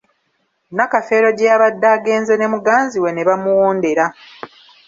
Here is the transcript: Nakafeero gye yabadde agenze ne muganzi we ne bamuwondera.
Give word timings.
Nakafeero 0.75 1.27
gye 1.37 1.49
yabadde 1.51 1.87
agenze 1.97 2.33
ne 2.37 2.47
muganzi 2.53 2.97
we 3.03 3.09
ne 3.13 3.23
bamuwondera. 3.27 4.05